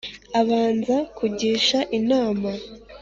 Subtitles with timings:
[0.39, 2.49] abanza kugisha inama